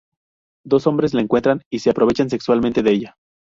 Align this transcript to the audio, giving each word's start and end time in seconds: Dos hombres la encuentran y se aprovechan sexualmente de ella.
Dos 0.65 0.87
hombres 0.87 1.13
la 1.13 1.21
encuentran 1.21 1.61
y 1.71 1.77
se 1.77 1.91
aprovechan 1.91 2.27
sexualmente 2.31 2.81
de 2.81 2.91
ella. 2.91 3.17